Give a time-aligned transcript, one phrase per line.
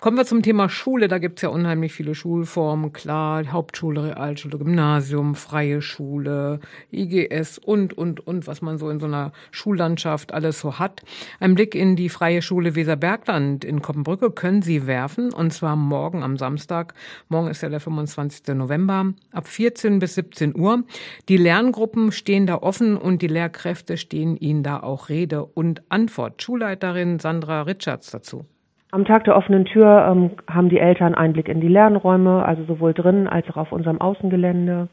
[0.00, 1.08] Kommen wir zum Thema Schule.
[1.08, 2.94] Da gibt's ja unheimlich viele Schulformen.
[2.94, 9.04] Klar, Hauptschule, Realschule, Gymnasium, freie Schule, IGS und, und, und, was man so in so
[9.04, 11.02] einer Schullandschaft alles so hat.
[11.38, 15.34] Ein Blick in die freie Schule Weserbergland in Koppenbrücke können Sie werfen.
[15.34, 16.94] Und zwar morgen am Samstag.
[17.28, 18.54] Morgen ist ja der 25.
[18.54, 19.12] November.
[19.32, 20.82] Ab 14 bis 17 Uhr.
[21.28, 26.42] Die Lerngruppen stehen da offen und die Lehrkräfte stehen Ihnen da auch Rede und Antwort.
[26.42, 28.46] Schulleiterin Sandra Richards dazu.
[28.92, 32.92] Am Tag der offenen Tür ähm, haben die Eltern Einblick in die Lernräume, also sowohl
[32.92, 34.88] drin als auch auf unserem Außengelände.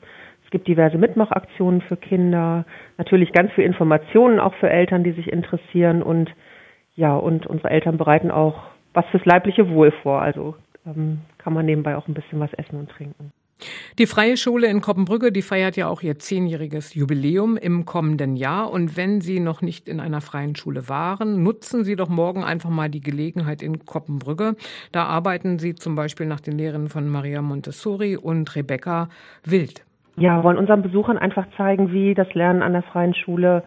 [0.46, 2.66] Es gibt diverse Mitmachaktionen für Kinder,
[2.98, 6.32] natürlich ganz viel Informationen auch für Eltern, die sich interessieren und
[6.96, 10.22] ja, und unsere Eltern bereiten auch was fürs leibliche Wohl vor.
[10.22, 10.55] Also
[10.86, 13.32] ähm, kann man nebenbei auch ein bisschen was essen und trinken.
[14.00, 18.72] Die Freie Schule in Koppenbrügge, die feiert ja auch ihr zehnjähriges Jubiläum im kommenden Jahr.
[18.72, 22.70] Und wenn Sie noch nicht in einer freien Schule waren, nutzen Sie doch morgen einfach
[22.70, 24.55] mal die Gelegenheit in Koppenbrügge.
[24.91, 29.10] Da arbeiten Sie zum Beispiel nach den Lehren von Maria Montessori und Rebecca
[29.43, 29.84] Wild.
[30.18, 33.63] Ja, wollen unseren Besuchern einfach zeigen, wie das Lernen an der freien Schule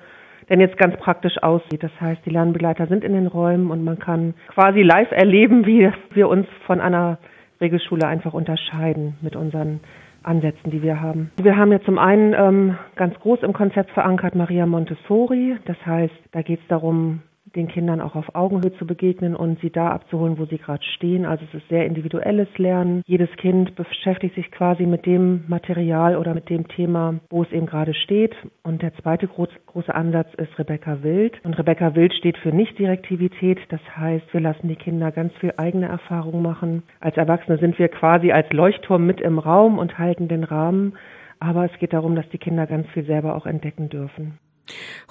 [0.48, 1.82] denn jetzt ganz praktisch aussieht.
[1.82, 5.91] Das heißt, die Lernbegleiter sind in den Räumen und man kann quasi live erleben, wie
[6.12, 7.18] wir uns von einer
[7.60, 9.80] Regelschule einfach unterscheiden mit unseren
[10.22, 11.30] Ansätzen, die wir haben.
[11.36, 15.56] Wir haben ja zum einen ähm, ganz groß im Konzept verankert Maria Montessori.
[15.64, 17.22] Das heißt, da geht es darum,
[17.54, 21.26] den Kindern auch auf Augenhöhe zu begegnen und sie da abzuholen, wo sie gerade stehen.
[21.26, 23.02] Also es ist sehr individuelles Lernen.
[23.06, 27.66] Jedes Kind beschäftigt sich quasi mit dem Material oder mit dem Thema, wo es eben
[27.66, 28.34] gerade steht.
[28.62, 31.34] Und der zweite groß, große Ansatz ist Rebecca Wild.
[31.44, 33.58] Und Rebecca Wild steht für Nichtdirektivität.
[33.68, 36.82] Das heißt, wir lassen die Kinder ganz viel eigene Erfahrungen machen.
[37.00, 40.94] Als Erwachsene sind wir quasi als Leuchtturm mit im Raum und halten den Rahmen.
[41.40, 44.38] Aber es geht darum, dass die Kinder ganz viel selber auch entdecken dürfen.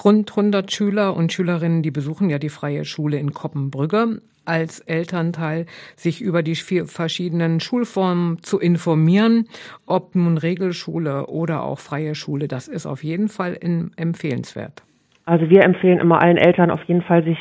[0.03, 5.67] Rund 100 Schüler und Schülerinnen, die besuchen ja die freie Schule in Koppenbrügge als Elternteil,
[5.95, 9.45] sich über die vier verschiedenen Schulformen zu informieren,
[9.85, 13.57] ob nun Regelschule oder auch freie Schule, das ist auf jeden Fall
[13.95, 14.83] empfehlenswert.
[15.25, 17.37] Also wir empfehlen immer allen Eltern auf jeden Fall, sich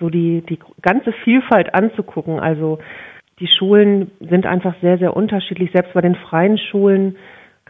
[0.00, 2.40] so die, die ganze Vielfalt anzugucken.
[2.40, 2.80] Also
[3.38, 5.70] die Schulen sind einfach sehr, sehr unterschiedlich.
[5.72, 7.16] Selbst bei den freien Schulen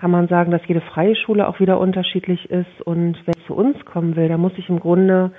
[0.01, 2.81] kann man sagen, dass jede freie Schule auch wieder unterschiedlich ist.
[2.85, 5.33] Und wer zu uns kommen will, der muss sich im Grunde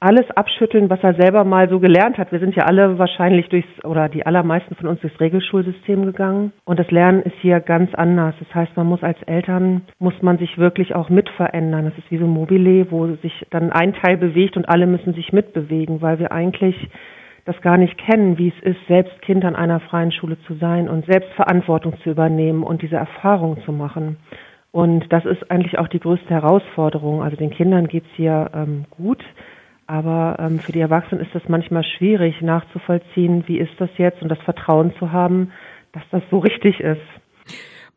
[0.00, 2.30] alles abschütteln, was er selber mal so gelernt hat.
[2.30, 6.52] Wir sind ja alle wahrscheinlich durchs, oder die allermeisten von uns durchs Regelschulsystem gegangen.
[6.66, 8.34] Und das Lernen ist hier ganz anders.
[8.38, 11.86] Das heißt, man muss als Eltern, muss man sich wirklich auch mit verändern.
[11.86, 15.14] Das ist wie so ein Mobile, wo sich dann ein Teil bewegt und alle müssen
[15.14, 16.76] sich mitbewegen, weil wir eigentlich
[17.44, 20.88] das gar nicht kennen, wie es ist, selbst Kind an einer freien Schule zu sein
[20.88, 24.16] und selbst Verantwortung zu übernehmen und diese Erfahrung zu machen.
[24.72, 27.22] Und das ist eigentlich auch die größte Herausforderung.
[27.22, 29.22] Also den Kindern geht's hier ähm, gut,
[29.86, 34.30] aber ähm, für die Erwachsenen ist das manchmal schwierig nachzuvollziehen, wie ist das jetzt und
[34.30, 35.52] das Vertrauen zu haben,
[35.92, 37.00] dass das so richtig ist.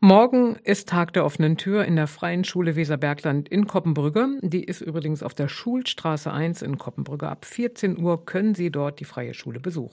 [0.00, 4.38] Morgen ist Tag der offenen Tür in der Freien Schule Weserbergland in Koppenbrügge.
[4.42, 7.28] Die ist übrigens auf der Schulstraße 1 in Koppenbrügge.
[7.28, 9.86] Ab 14 Uhr können Sie dort die Freie Schule besuchen.